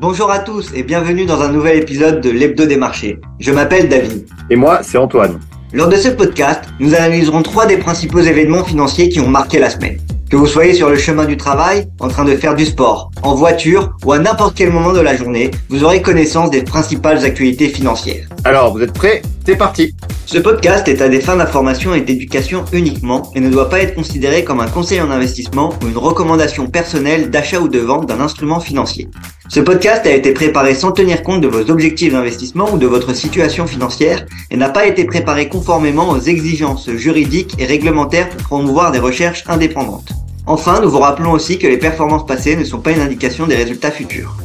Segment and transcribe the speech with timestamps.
[0.00, 3.18] Bonjour à tous et bienvenue dans un nouvel épisode de l'Hebdo des marchés.
[3.40, 4.28] Je m'appelle David.
[4.48, 5.40] Et moi, c'est Antoine.
[5.72, 9.70] Lors de ce podcast, nous analyserons trois des principaux événements financiers qui ont marqué la
[9.70, 9.98] semaine.
[10.30, 13.34] Que vous soyez sur le chemin du travail, en train de faire du sport, en
[13.34, 17.68] voiture ou à n'importe quel moment de la journée, vous aurez connaissance des principales actualités
[17.68, 18.28] financières.
[18.44, 19.22] Alors, vous êtes prêts?
[19.48, 19.94] C'est parti
[20.26, 23.94] Ce podcast est à des fins d'information et d'éducation uniquement et ne doit pas être
[23.94, 28.20] considéré comme un conseil en investissement ou une recommandation personnelle d'achat ou de vente d'un
[28.20, 29.08] instrument financier.
[29.48, 33.14] Ce podcast a été préparé sans tenir compte de vos objectifs d'investissement ou de votre
[33.14, 38.92] situation financière et n'a pas été préparé conformément aux exigences juridiques et réglementaires pour promouvoir
[38.92, 40.12] des recherches indépendantes.
[40.44, 43.56] Enfin, nous vous rappelons aussi que les performances passées ne sont pas une indication des
[43.56, 44.36] résultats futurs.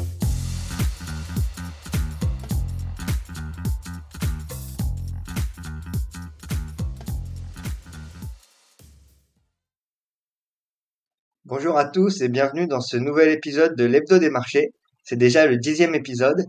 [11.63, 14.73] Bonjour à tous et bienvenue dans ce nouvel épisode de l'Hebdo des marchés.
[15.01, 16.43] C'est déjà le dixième épisode.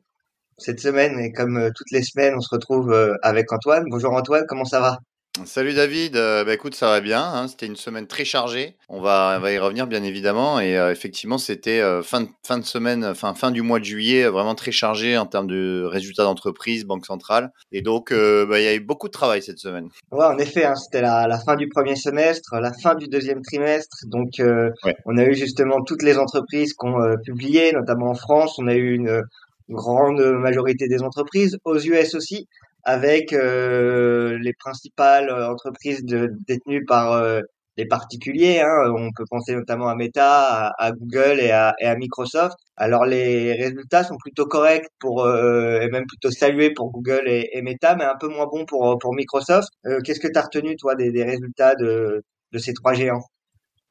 [0.59, 3.85] Cette semaine, et comme euh, toutes les semaines, on se retrouve euh, avec Antoine.
[3.89, 4.99] Bonjour Antoine, comment ça va?
[5.43, 7.21] Salut David, euh, bah écoute, ça va bien.
[7.21, 8.77] hein, C'était une semaine très chargée.
[8.89, 10.61] On va, on va y revenir bien évidemment.
[10.61, 13.85] Et euh, effectivement, c'était euh, fin, de, fin de semaine, enfin fin du mois de
[13.85, 17.51] juillet, vraiment très chargé en termes de résultats d'entreprise, banque centrale.
[17.73, 19.89] Et donc, bah, il y a eu beaucoup de travail cette semaine.
[20.13, 23.43] Ouais, en effet, hein, c'était la, la fin du premier semestre, la fin du deuxième
[23.43, 23.97] trimestre.
[24.07, 24.95] Donc, Ouais.
[25.05, 28.57] on a eu justement toutes les entreprises qui ont publié, notamment en France.
[28.61, 29.21] On a eu une
[29.69, 32.47] grande majorité des entreprises, aux US aussi,
[32.85, 37.41] avec euh, les principales euh, entreprises de- détenues par euh,
[37.77, 38.61] les particuliers.
[38.61, 38.93] Hein.
[38.97, 42.57] On peut penser notamment à Meta, à, Google et à, et à Microsoft.
[42.77, 47.51] Alors, les résultats sont plutôt corrects pour, euh, et même plutôt salués pour Google et,
[47.53, 49.69] et Meta, mais un peu moins bons pour, pour Microsoft.
[49.87, 53.23] Euh, qu'est-ce que tu as retenu, toi, des, des résultats de, de ces trois géants?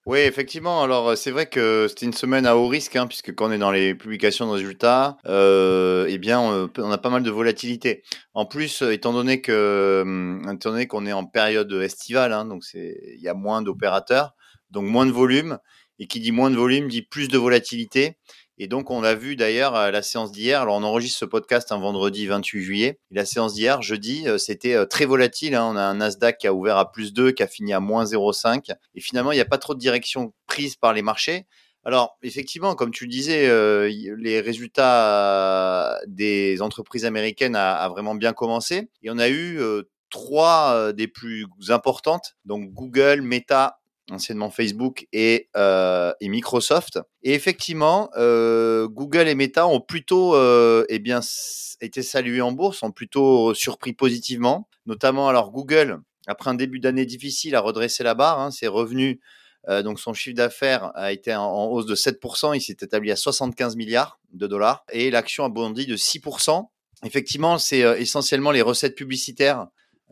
[0.05, 0.83] Oui, effectivement.
[0.83, 3.51] Alors, euh, c'est vrai que c'était une semaine à haut risque, hein, puisque quand on
[3.53, 8.03] est dans les publications de résultats, euh, eh bien, on, a pas mal de volatilité.
[8.33, 12.43] En plus, euh, étant donné que, hum, étant donné qu'on est en période estivale, hein,
[12.43, 14.35] donc c'est, il y a moins d'opérateurs,
[14.71, 15.57] donc moins de volume,
[15.99, 18.17] et qui dit moins de volume dit plus de volatilité.
[18.59, 20.61] Et donc, on l'a vu d'ailleurs à la séance d'hier.
[20.61, 22.99] Alors, on enregistre ce podcast un vendredi 28 juillet.
[23.11, 25.55] Et la séance d'hier, jeudi, euh, c'était euh, très volatile.
[25.55, 25.67] hein.
[25.73, 28.05] On a un Nasdaq qui a ouvert à plus 2, qui a fini à moins
[28.05, 28.71] 0,5.
[28.93, 31.47] Et finalement, il n'y a pas trop de direction prise par les marchés.
[31.85, 38.31] Alors, effectivement, comme tu le disais, euh, les résultats des entreprises américaines a, vraiment bien
[38.31, 38.89] commencé.
[39.01, 43.79] Et on a eu euh, trois euh, des plus importantes, donc Google, Meta,
[44.11, 46.99] anciennement Facebook, et, euh, et Microsoft.
[47.23, 51.21] Et effectivement, euh, Google et Meta ont plutôt euh, eh bien,
[51.81, 54.67] été salués en bourse, ont plutôt surpris positivement.
[54.85, 58.39] Notamment, alors Google, après un début d'année difficile, a redressé la barre.
[58.39, 59.19] Hein, ses revenus
[59.85, 63.15] donc son chiffre d'affaires a été en, en hausse de 7%, il s'est établi à
[63.15, 66.67] 75 milliards de dollars et l'action a bondi de 6%.
[67.05, 69.67] Effectivement, c'est essentiellement les recettes publicitaires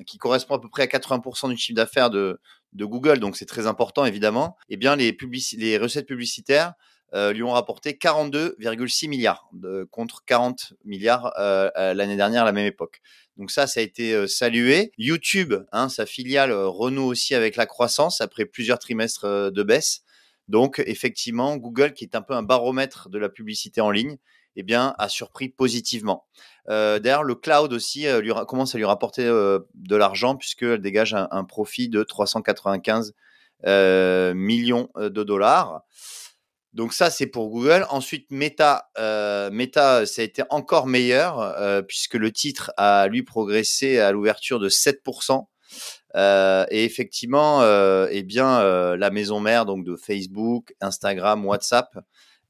[0.05, 2.39] qui correspondent à peu près à 80% du chiffre d'affaires de,
[2.73, 4.57] de Google, donc c'est très important évidemment.
[4.69, 5.17] Eh bien, les,
[5.57, 6.73] les recettes publicitaires
[7.13, 9.49] euh, lui ont rapporté 42,6 milliards
[9.89, 13.01] contre 40 milliards euh, l'année dernière à la même époque.
[13.37, 14.91] Donc ça, ça a été euh, salué.
[14.97, 19.63] YouTube, hein, sa filiale, euh, renoue aussi avec la croissance après plusieurs trimestres euh, de
[19.63, 20.03] baisse.
[20.47, 24.17] Donc effectivement, Google, qui est un peu un baromètre de la publicité en ligne,
[24.55, 26.25] eh bien, a surpris positivement.
[26.69, 30.81] Euh, D'ailleurs, le cloud aussi euh, lui commence à lui rapporter euh, de l'argent puisqu'elle
[30.81, 33.13] dégage un, profit de 395
[33.65, 35.81] euh, millions de dollars.
[36.73, 37.85] Donc ça, c'est pour Google.
[37.89, 38.89] Ensuite, Meta,
[39.51, 44.69] Meta, ça a été encore meilleur puisque le titre a lui progressé à l'ouverture de
[44.69, 45.47] 7%.
[46.15, 47.61] Euh, et effectivement,
[48.09, 51.89] eh bien, la maison mère donc de Facebook, Instagram, WhatsApp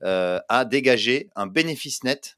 [0.04, 2.38] a dégagé un bénéfice net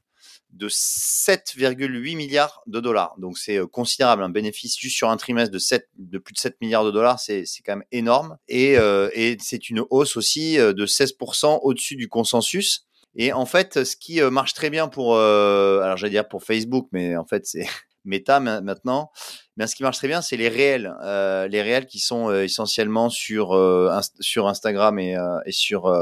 [0.54, 3.14] de 7,8 milliards de dollars.
[3.18, 6.38] Donc c'est euh, considérable, un bénéfice juste sur un trimestre de, 7, de plus de
[6.38, 8.38] 7 milliards de dollars, c'est quand même énorme.
[8.48, 12.86] Et, euh, et c'est une hausse aussi euh, de 16% au-dessus du consensus.
[13.16, 16.42] Et en fait, ce qui euh, marche très bien pour, euh, alors j'allais dire pour
[16.42, 17.66] Facebook, mais en fait c'est
[18.04, 19.10] Meta ma- maintenant.
[19.56, 22.44] Mais ce qui marche très bien, c'est les réels, euh, les réels qui sont euh,
[22.44, 23.90] essentiellement sur euh,
[24.20, 25.16] sur Instagram et,
[25.50, 25.92] sur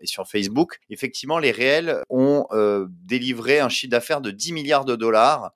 [0.00, 0.78] et sur Facebook.
[0.90, 2.46] Effectivement, les réels ont
[3.04, 5.52] délivré un chiffre d'affaires de 10 milliards de dollars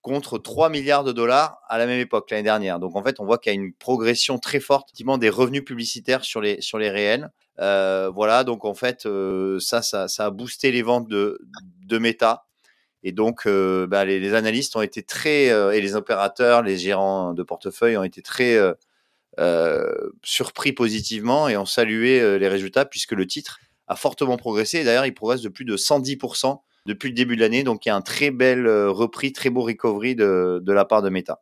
[0.00, 2.80] contre 3 milliards de dollars à la même époque l'année dernière.
[2.80, 5.64] Donc en fait, on voit qu'il y a une progression très forte effectivement, des revenus
[5.64, 7.30] publicitaires sur les sur les réels.
[7.58, 9.08] Voilà, donc en fait,
[9.60, 11.40] ça, ça ça a boosté les ventes de
[11.86, 12.44] de Meta.
[13.04, 16.78] Et donc, euh, bah, les, les analystes ont été très, euh, et les opérateurs, les
[16.78, 18.56] gérants de portefeuille ont été très
[19.40, 23.58] euh, surpris positivement et ont salué les résultats puisque le titre
[23.88, 24.78] a fortement progressé.
[24.78, 27.64] Et D'ailleurs, il progresse de plus de 110% depuis le début de l'année.
[27.64, 31.02] Donc il y a un très bel repris, très beau recovery de, de la part
[31.02, 31.40] de Meta.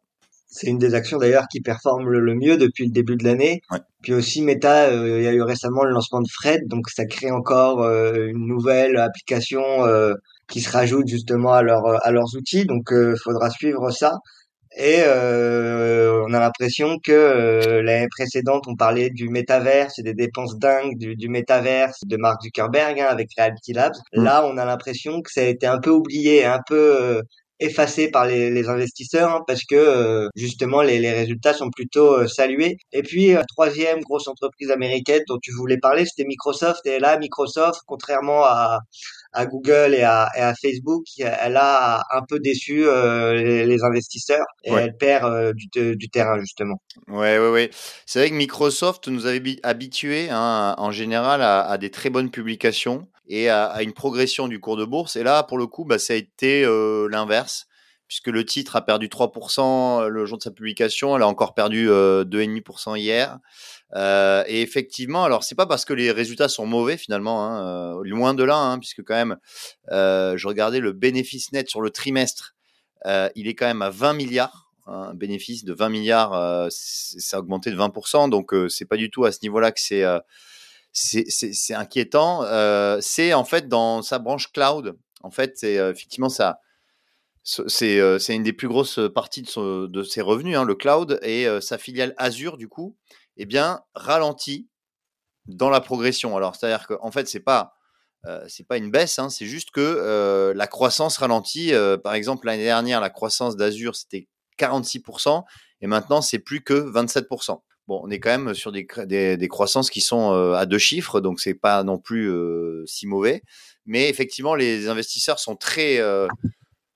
[0.52, 3.60] C'est une des actions d'ailleurs qui performe le, mieux depuis le début de l'année.
[4.02, 7.30] Puis aussi Meta, il y a eu récemment le lancement de Fred, donc ça crée
[7.30, 9.60] encore une nouvelle application
[10.50, 12.66] qui se rajoute justement à, leur, à leurs outils.
[12.66, 14.12] Donc il faudra suivre ça.
[14.76, 20.96] Et on a l'impression que l'année précédente, on parlait du métaverse et des dépenses dingues
[20.96, 23.94] du, du métaverse de Mark Zuckerberg hein, avec Reality Labs.
[24.14, 24.22] Mm.
[24.22, 27.22] Là, on a l'impression que ça a été un peu oublié, un peu
[27.60, 32.14] effacé par les, les investisseurs hein, parce que euh, justement les, les, résultats sont plutôt
[32.14, 32.78] euh, salués.
[32.92, 36.84] Et puis euh, troisième grosse entreprise américaine dont tu voulais parler, c'était Microsoft.
[36.86, 38.80] Et là, Microsoft, contrairement à,
[39.32, 44.46] à Google et à, et à, Facebook, elle a un peu déçu les, les, investisseurs
[44.64, 46.80] et elle perd du, du, terrain justement.
[47.08, 47.70] Ouais, ouais, ouais.
[48.06, 52.30] C'est vrai que Microsoft nous avait habitués hein, en général à, à des très bonnes
[52.30, 55.16] publications et à, une progression du cours de bourse.
[55.16, 57.68] Et là, pour le coup, bah, ça a été euh, l'inverse,
[58.10, 61.54] puisque le titre a perdu 3% euh, le jour de sa publication, elle a encore
[61.54, 63.38] perdu euh, 2,5% hier.
[63.94, 68.02] Euh, et effectivement, alors c'est pas parce que les résultats sont mauvais finalement, hein, euh,
[68.02, 69.36] loin de là, hein, puisque quand même,
[69.90, 72.56] je regardais le bénéfice net sur le trimestre,
[73.06, 77.40] il est quand même à 20 milliards hein, un bénéfice de 20 milliards, ça a
[77.40, 80.04] augmenté de 20%, donc c'est pas du tout à ce niveau-là que c'est
[81.74, 82.42] inquiétant.
[82.42, 84.96] Euh, c'est en fait dans sa branche cloud.
[85.22, 86.58] En fait, c'est euh, effectivement ça.
[87.66, 92.14] C'est une des plus grosses parties de, ses revenus, hein, le cloud, et sa filiale
[92.16, 92.96] Azure, du coup,
[93.36, 94.68] eh bien, ralentit
[95.46, 96.36] dans la progression.
[96.36, 97.74] Alors, c'est-à-dire qu'en fait, c'est pas
[98.68, 101.72] pas une baisse, hein, c'est juste que la croissance ralentit.
[102.04, 105.42] par exemple, l'année dernière, la croissance d'Azure, c'était 46%,
[105.80, 107.60] et maintenant, c'est plus que 27%.
[107.88, 108.86] Bon, on est quand même sur des,
[109.36, 112.32] des, croissances qui sont à deux chiffres, donc c'est pas non plus
[112.86, 113.42] si mauvais.
[113.86, 115.98] Mais effectivement, les investisseurs sont très,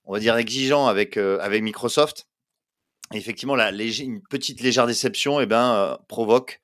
[0.05, 2.29] on va dire, exigeants avec, avec Microsoft.
[3.13, 5.39] Effectivement, une petite légère déception
[6.09, 6.61] provoque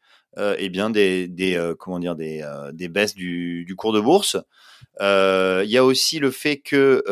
[2.14, 4.36] des, baisses du, cours de bourse.
[5.00, 7.02] Il y a aussi le fait que,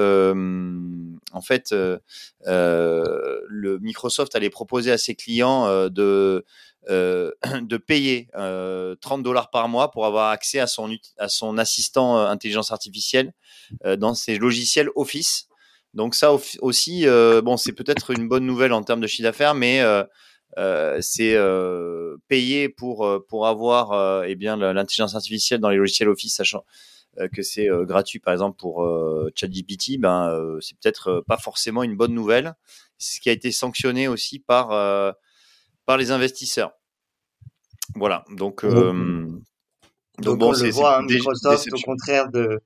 [2.44, 6.44] le Microsoft allait proposer à ses clients de
[6.90, 7.32] euh,
[7.86, 13.32] payer 30 euh, dollars par mois pour avoir accès à son, assistant euh, intelligence artificielle
[13.98, 15.47] dans ses logiciels Office.
[15.98, 16.30] Donc ça
[16.60, 19.82] aussi, bon, c'est peut-être une bonne nouvelle en termes de chiffre d'affaires, mais
[21.00, 21.36] c'est
[22.28, 26.64] payer pour pour avoir eh bien l'intelligence artificielle dans les logiciels Office, sachant
[27.34, 28.88] que c'est gratuit par exemple pour
[29.34, 32.54] ChatGPT, ben c'est peut-être pas forcément une bonne nouvelle.
[32.96, 34.68] C'est ce qui a été sanctionné aussi par
[35.84, 36.72] par les investisseurs.
[37.94, 39.26] Voilà, donc, euh,
[40.18, 42.60] donc, bon, on le voit, hein, Microsoft, au contraire de,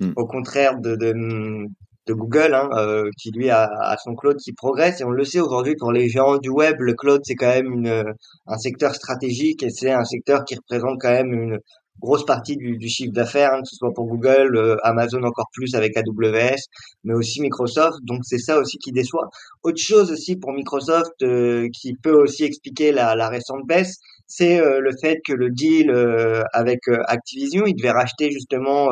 [0.00, 0.12] hmm.
[0.16, 1.68] au contraire de, de,
[2.06, 5.24] de Google, hein, euh, qui lui a, a, son cloud qui progresse, et on le
[5.24, 8.14] sait aujourd'hui pour les géants du web, le cloud c'est quand même une,
[8.46, 11.58] un secteur stratégique et c'est un secteur qui représente quand même une
[12.00, 15.48] grosse partie du, du chiffre d'affaires, hein, que ce soit pour Google, euh, Amazon encore
[15.52, 16.58] plus avec AWS,
[17.04, 17.98] mais aussi Microsoft.
[18.02, 19.28] Donc c'est ça aussi qui déçoit.
[19.62, 23.98] Autre chose aussi pour Microsoft euh, qui peut aussi expliquer la, la récente baisse,
[24.34, 28.88] c'est euh, le fait que le deal euh, avec euh, Activision, il devait racheter justement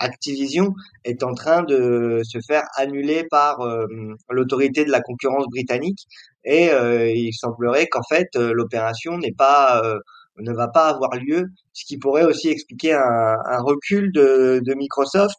[0.00, 0.74] Activision,
[1.04, 3.58] est en train de se faire annuler par
[4.30, 6.06] l'autorité de la concurrence britannique.
[6.44, 6.70] Et
[7.14, 9.82] il semblerait qu'en fait l'opération n'est pas
[10.38, 15.36] ne va pas avoir lieu, ce qui pourrait aussi expliquer un, recul de Microsoft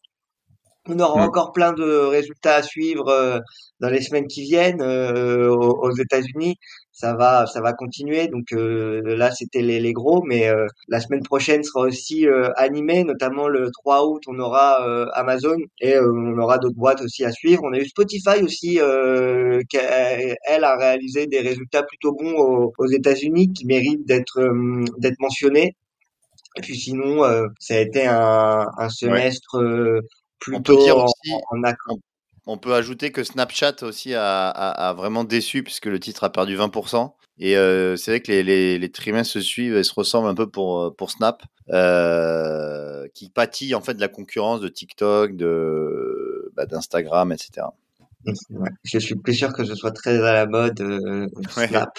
[0.87, 1.27] on aura mmh.
[1.27, 3.39] encore plein de résultats à suivre euh,
[3.79, 6.57] dans les semaines qui viennent euh, aux, États-Unis.
[6.91, 8.27] Ça va, ça va continuer.
[8.27, 10.49] Donc euh, là, c'était les, les, gros, mais
[10.87, 13.03] la semaine prochaine sera aussi animée.
[13.03, 14.83] Notamment le 3 août, on aura
[15.13, 17.63] Amazon et on aura d'autres boîtes aussi à suivre.
[17.63, 18.79] On a eu Spotify aussi,
[19.69, 24.39] qui elle a réalisé des résultats plutôt bons aux, aux États-Unis, qui méritent d'être
[24.99, 25.75] d'être mentionnés.
[26.57, 27.23] Et puis sinon,
[27.59, 29.57] ça a été un, un semestre
[30.51, 31.31] on peut dire aussi,
[32.45, 37.13] on, peut ajouter que Snapchat aussi a, vraiment déçu puisque le titre a perdu 20%.
[37.37, 40.47] Et euh, c'est vrai que les, les, trimestres se suivent et se ressemblent un peu
[40.47, 46.51] pour, euh, pour Snap, euh, qui pâtit en fait de la concurrence de TikTok, de
[46.55, 47.67] bah, d'Instagram, etc.
[48.83, 50.77] Je suis plus sûr que ce soit très à la mode
[51.49, 51.97] Snap.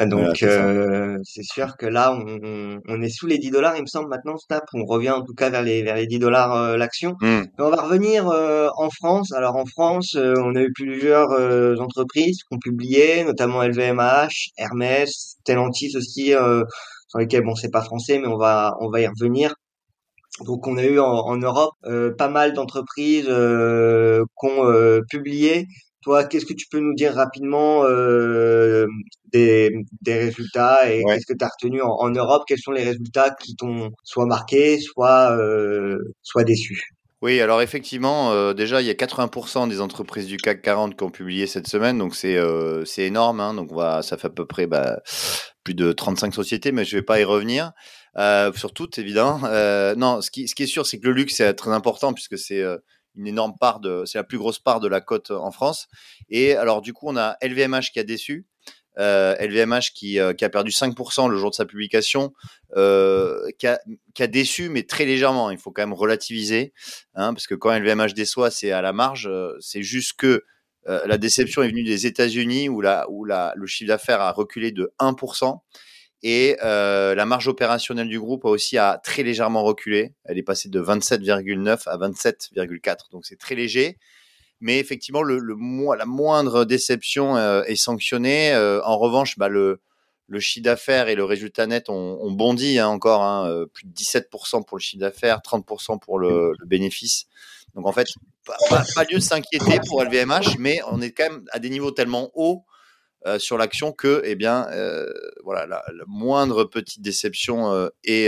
[0.00, 3.86] Donc euh, c'est sûr que là on, on, est sous les 10 dollars il me
[3.86, 6.76] semble maintenant Snap on revient en tout cas vers les vers les 10 dollars euh,
[6.76, 7.14] l'action.
[7.20, 7.42] Mmh.
[7.60, 9.32] on va revenir euh, en France.
[9.32, 11.30] Alors en France on a eu plusieurs
[11.80, 16.32] entreprises qui ont publié notamment LVMH Hermès Stellantis aussi
[17.08, 19.54] sur lesquels bon c'est pas français mais on va on va y revenir.
[20.44, 21.74] Donc on a eu en, Europe
[22.18, 25.68] pas mal d'entreprises euh, qui ont publié.
[26.04, 27.84] Toi, qu'est-ce que tu peux nous dire rapidement
[29.32, 29.70] des,
[30.02, 32.44] des résultats et qu'est-ce que tu as retenu en, en, Europe?
[32.46, 35.36] Quels sont les résultats qui t'ont soit marqué, soit
[36.22, 36.94] soit déçus
[37.24, 41.04] oui, alors effectivement, euh, déjà, il y a 80% des entreprises du CAC 40 qui
[41.04, 43.40] ont publié cette semaine, donc c'est euh, énorme.
[43.40, 45.00] Hein, donc on va, ça fait à peu près bah,
[45.64, 47.72] plus de 35 sociétés, mais je vais pas y revenir
[48.18, 49.38] euh, sur toutes, évidemment.
[49.96, 52.36] non, ce qui, ce qui est sûr, c'est que le luxe c'est très important puisque
[52.36, 52.62] c'est
[53.16, 55.88] une énorme part de, c'est la plus grosse part de la cote en France.
[56.28, 58.46] Et alors du coup, on a LVMH qui a déçu.
[58.96, 62.32] LVMH euh, qui, euh, qui, a perdu 5% le jour de sa publication,
[62.76, 65.50] euh, qui, a, déçu, mais très légèrement.
[65.50, 66.72] Il faut quand même relativiser,
[67.14, 69.30] hein, parce que quand LVMH déçoit, c'est à la marge.
[69.60, 70.44] C'est juste que
[70.86, 75.60] la déception est venue des États-Unis, où, où le chiffre d'affaires a reculé de 1%.
[76.26, 80.14] Et euh, la marge opérationnelle du groupe a aussi a très légèrement reculé.
[80.24, 83.10] Elle est passée de 27,9 à 27,4.
[83.12, 83.98] Donc c'est très léger
[84.60, 88.54] mais effectivement, la moindre déception euh, est sanctionnée.
[88.54, 89.82] Euh, en revanche, bah, le,
[90.38, 94.78] chiffre d'affaires et le résultat net ont, bondi hein, encore, hein, plus de 17% pour
[94.78, 97.26] le chiffre d'affaires, 30% pour le, bénéfice.
[97.74, 98.08] Donc en fait,
[98.46, 102.30] pas, lieu de s'inquiéter pour LVMH, mais on est quand même à des niveaux tellement
[102.34, 102.64] hauts
[103.38, 104.68] sur l'action que, eh bien,
[105.42, 108.26] voilà, la, moindre petite déception est,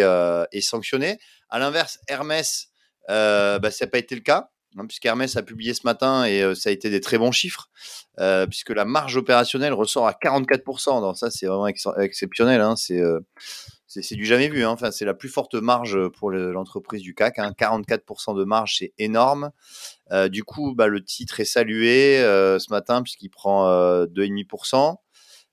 [0.52, 1.18] est sanctionnée.
[1.48, 2.68] À l'inverse, Hermès,
[3.08, 4.50] bah, ça n'a pas été le cas.
[4.78, 7.70] Hein, puisqu'Hermès a publié ce matin et euh, ça a été des très bons chiffres,
[8.20, 11.00] euh, puisque la marge opérationnelle ressort à 44%.
[11.00, 12.60] Donc ça, c'est vraiment exceptionnel.
[12.60, 13.00] Hein, euh, c'est
[14.02, 14.64] c'est du jamais vu.
[14.64, 14.70] Hein.
[14.70, 17.38] Enfin, c'est la plus forte marge pour l'entreprise du CAC.
[17.38, 19.50] 44% de marge, c'est énorme.
[20.28, 23.66] du coup, bah, le titre est salué ce matin puisqu'il prend
[24.06, 24.96] 2,5%.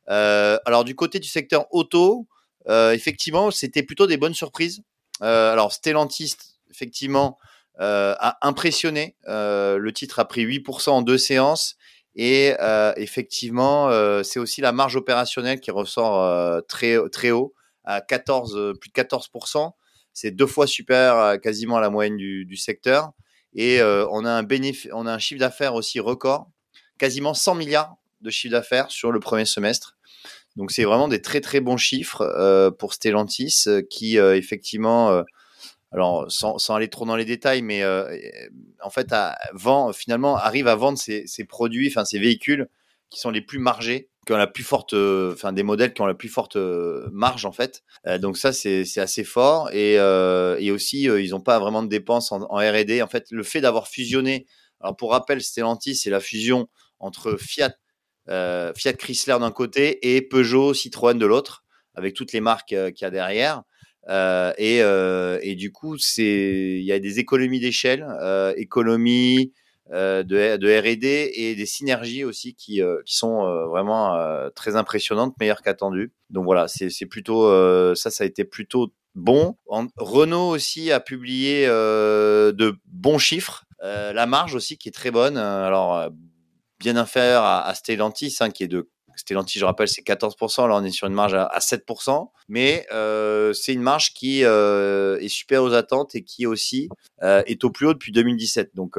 [0.07, 2.27] alors du côté du secteur auto,
[2.67, 4.83] effectivement, c'était plutôt des bonnes surprises.
[5.21, 6.35] alors Stellantis,
[6.69, 7.37] effectivement,
[7.79, 9.15] euh, a impressionné.
[9.27, 11.75] Euh, le titre a pris 8% en deux séances.
[12.15, 13.89] Et euh, effectivement,
[14.23, 19.71] c'est aussi la marge opérationnelle qui ressort très, très haut, à 14, plus de 14%.
[20.13, 23.11] C'est deux fois supérieur quasiment à la moyenne du, secteur.
[23.55, 24.47] Et on, a un
[24.91, 26.49] on a un chiffre d'affaires aussi record,
[26.97, 29.97] quasiment 100 milliards de chiffre d'affaires sur le premier semestre.
[30.55, 35.23] Donc c'est vraiment des très très bons chiffres pour Stellantis qui effectivement
[35.93, 38.17] alors sans, aller trop dans les détails, mais euh,
[38.81, 39.13] en fait,
[39.53, 42.67] vend, finalement, arrive à vendre ses, produits, enfin ses véhicules
[43.11, 46.05] qui sont les plus margés, qui ont la plus forte, enfin des modèles qui ont
[46.05, 47.83] la plus forte euh, marge en fait.
[48.07, 52.31] Euh, donc ça, c'est assez fort et, et aussi ils n'ont pas vraiment de dépenses
[52.31, 53.01] en, R&D.
[53.01, 54.45] En fait, le fait d'avoir fusionné,
[54.79, 56.67] alors pour rappel, Stellantis, c'est la fusion
[56.99, 57.75] entre Fiat,
[58.27, 61.63] Fiat Chrysler d'un côté et Peugeot, Citroën de l'autre,
[61.95, 63.63] avec toutes les marques qu'il y a derrière.
[64.09, 69.53] Euh, et, euh, et, du coup, c'est il y a des économies d'échelle, euh, économies
[69.93, 74.17] de, de R&D et des synergies aussi qui, qui sont vraiment
[74.55, 76.11] très impressionnantes, meilleures qu'attendues.
[76.29, 77.47] Donc voilà, c'est plutôt
[77.95, 79.55] ça, ça a été plutôt bon.
[79.97, 83.65] Renault aussi a publié de bons chiffres.
[83.81, 85.37] la marge aussi qui est très bonne.
[85.37, 86.09] Alors
[86.79, 90.67] bien inférieure à, à Stellantis, hein, qui est de Stellantis, je rappelle, c'est 14%.
[90.67, 92.29] Là, on est sur une marge à, 7%.
[92.49, 96.89] Mais euh, c'est une marge qui euh, est super aux attentes et qui aussi
[97.21, 98.75] euh, est au plus haut depuis 2017.
[98.75, 98.95] Donc,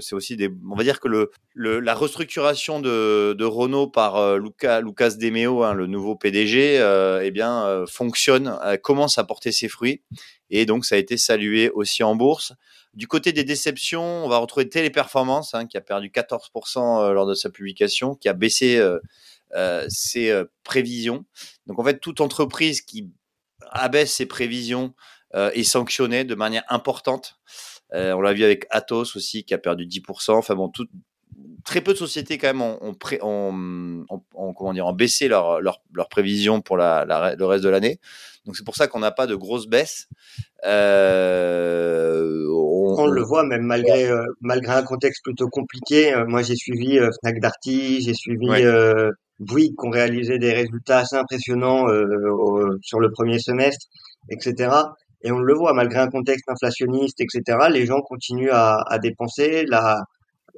[0.00, 0.50] c'est aussi des.
[0.70, 5.86] On va dire que le, la restructuration de, Renault par Luca, Lucas Demeo, hein, le
[5.86, 6.76] nouveau PDG,
[7.22, 10.02] eh bien, fonctionne, commence à porter ses fruits.
[10.50, 12.52] Et donc, ça a été salué aussi en bourse.
[12.94, 17.34] Du côté des déceptions, on va retrouver Téléperformance, hein, qui a perdu 14% lors de
[17.34, 18.80] sa publication, qui a baissé
[19.88, 21.24] ses euh, prévisions.
[21.66, 23.10] Donc en fait, toute entreprise qui
[23.70, 24.94] abaisse ses prévisions
[25.34, 27.38] euh, est sanctionnée de manière importante.
[27.92, 30.32] on l'a vu avec Atos aussi qui a perdu 10%.
[30.32, 30.86] Enfin bon, tout,
[31.64, 36.08] très peu de sociétés quand même ont, ont, comment dire, ont baissé leurs leur, leur
[36.08, 37.98] prévisions pour la, le reste de l'année.
[38.44, 40.08] Donc c'est pour ça qu'on n'a pas de grosses baisses.
[40.64, 44.08] Euh, on, le voit même malgré
[44.40, 46.14] malgré un contexte plutôt compliqué.
[46.26, 48.48] moi j'ai suivi Fnac Darty, j'ai suivi
[49.38, 53.86] Bouygues qui ont réalisé des résultats assez impressionnants euh, sur le premier semestre,
[54.30, 54.70] etc.
[55.22, 59.64] Et on le voit, malgré un contexte inflationniste, etc., les gens continuent à, à dépenser.
[59.66, 60.00] La,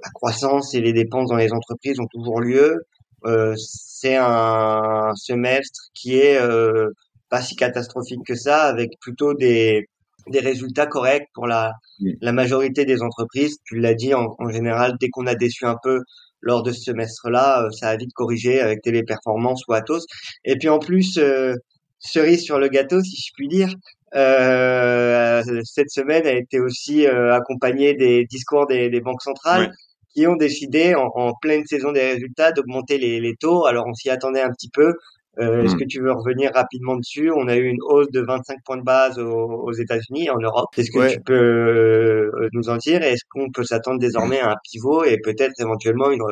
[0.03, 2.85] la, croissance et les dépenses dans les entreprises ont toujours lieu.
[3.25, 6.91] Euh, c'est un semestre qui est euh,
[7.31, 9.89] pas si catastrophique que ça, avec plutôt des,
[10.29, 11.73] des résultats corrects pour la,
[12.21, 13.59] la majorité des entreprises.
[13.65, 16.03] Tu l'as dit, en, en général, dès qu'on a déçu un peu,
[16.41, 20.07] lors de ce semestre-là, euh, ça a vite corrigé avec Téléperformance ou Atos.
[20.45, 21.55] Et puis en plus, euh,
[21.99, 23.75] cerise sur le gâteau, si je puis dire,
[24.15, 29.71] euh, cette semaine a été aussi euh, accompagnée des discours des, des banques centrales
[30.15, 33.67] qui ont décidé en, en, pleine saison des résultats d'augmenter les, les, taux.
[33.67, 34.95] Alors on s'y attendait un petit peu.
[35.41, 35.79] Euh, Est-ce hmm.
[35.79, 37.31] que tu veux revenir rapidement dessus?
[37.31, 40.39] On a eu une hausse de 25 points de base aux, aux États-Unis et en
[40.39, 40.67] Europe.
[40.77, 44.57] Est-ce que tu peux euh, nous en dire Est-ce qu'on peut s'attendre désormais à un
[44.65, 46.23] pivot et peut-être éventuellement une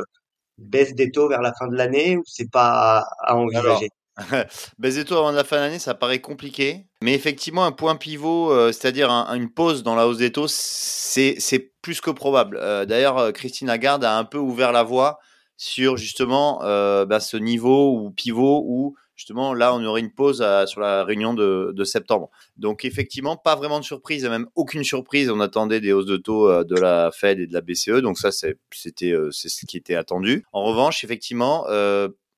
[0.59, 3.91] baisse des taux vers la fin de l'année ou c'est pas à, envisager?
[4.79, 6.87] Baisse des taux avant la fin de l'année, ça paraît compliqué.
[7.03, 11.73] Mais effectivement, un point pivot, euh, c'est-à-dire une pause dans la hausse des taux, c'est
[11.83, 12.59] plus que probable.
[12.61, 15.19] Euh, d'ailleurs, Christine Lagarde a un peu ouvert la voie
[15.57, 20.81] sur justement bah, ce niveau ou pivot où justement là on aurait une pause sur
[20.81, 22.31] la réunion de, de, septembre.
[22.59, 25.31] Donc effectivement pas vraiment de surprise, même aucune surprise.
[25.31, 28.31] On attendait des hausses de taux de la Fed et de la BCE, donc ça
[28.31, 30.45] c'était c'est ce qui était attendu.
[30.53, 31.65] En revanche effectivement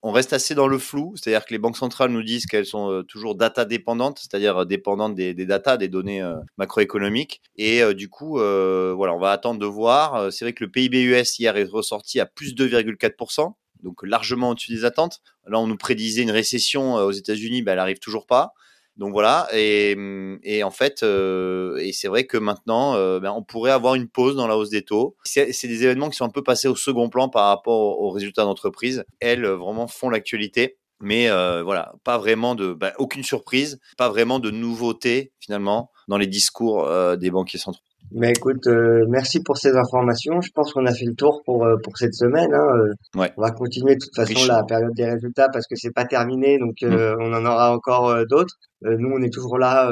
[0.03, 2.91] on reste assez dans le flou, c'est-à-dire que les banques centrales nous disent qu'elles sont
[2.91, 7.43] euh, toujours data dépendantes, c'est-à-dire euh, dépendantes des, data, des données euh, macroéconomiques.
[7.57, 10.33] Et du coup, voilà, on va attendre de voir.
[10.33, 14.73] C'est vrai que le PIB US hier est ressorti à plus 2,4%, donc largement au-dessus
[14.73, 15.21] des attentes.
[15.47, 18.53] Là, on nous prédisait une récession aux États-Unis, ben, elle arrive toujours pas.
[18.99, 19.97] Donc voilà, et,
[20.43, 24.09] et en fait, euh, et c'est vrai que maintenant, euh, ben, on pourrait avoir une
[24.09, 25.17] pause dans la hausse des taux.
[25.23, 28.43] C'est des événements qui sont un peu passés au second plan par rapport aux, résultats
[28.43, 29.05] d'entreprise.
[29.21, 34.09] Elles euh, vraiment font l'actualité, mais euh, voilà, pas vraiment de, ben, aucune surprise, pas
[34.09, 37.85] vraiment de nouveauté finalement dans les discours des banquiers centraux.
[38.11, 40.41] Mais écoute, euh, merci pour ces informations.
[40.41, 42.55] Je pense qu'on a fait le tour pour euh, pour cette semaine.
[42.55, 42.67] Hein.
[43.15, 43.33] Ouais.
[43.37, 46.59] On va continuer de toute façon la période des résultats parce que c'est pas terminé,
[46.59, 47.17] donc mmh.
[47.21, 48.55] on en aura encore d'autres.
[48.83, 49.91] Nous, on est toujours là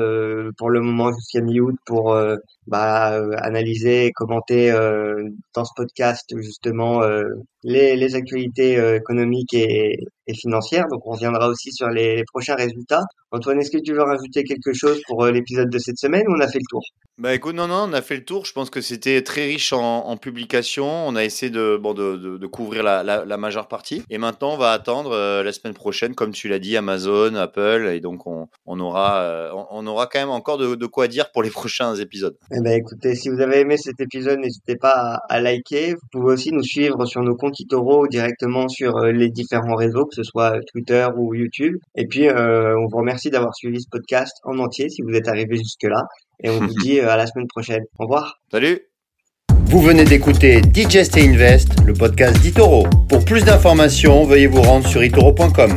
[0.56, 2.16] pour le moment jusqu'à mi-août pour
[2.66, 4.70] bah, analyser commenter
[5.54, 7.02] dans ce podcast justement
[7.62, 9.98] les, actualités économiques et,
[10.34, 10.86] financières.
[10.90, 13.02] Donc, on reviendra aussi sur les, prochains résultats.
[13.30, 16.40] Antoine, est-ce que tu veux rajouter quelque chose pour l'épisode de cette semaine ou on
[16.40, 16.82] a fait le tour?
[17.18, 18.44] Bah écoute, non, non, on a fait le tour.
[18.44, 21.08] Je pense que c'était très riche en, publications.
[21.08, 24.02] On a essayé de, couvrir la, majeure partie.
[24.10, 27.90] Et maintenant, on va attendre euh, la semaine prochaine, comme tu l'as dit, Amazon, Apple.
[27.92, 31.30] Et donc, on, on aura, euh, on, aura quand même encore de, de, quoi dire
[31.32, 32.36] pour les prochains épisodes.
[32.52, 35.94] Eh ben, écoutez, si vous avez aimé cet épisode, n'hésitez pas à, à, liker.
[35.94, 39.76] Vous pouvez aussi nous suivre sur nos comptes Itoro ou directement sur euh, les différents
[39.76, 41.76] réseaux, que ce soit Twitter ou YouTube.
[41.94, 45.56] Et puis, on vous remercie d'avoir suivi ce podcast en entier si vous êtes arrivé
[45.56, 46.02] jusque-là.
[46.42, 47.84] Et on vous dit euh, à la semaine prochaine.
[47.98, 48.40] Au revoir.
[48.50, 48.80] Salut.
[49.66, 52.86] Vous venez d'écouter Digest et Invest, le podcast d'Itoro.
[53.08, 55.74] Pour plus d'informations, veuillez vous rendre sur itoro.com.